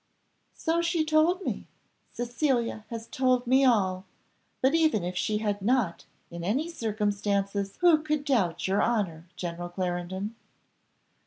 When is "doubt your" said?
8.25-8.81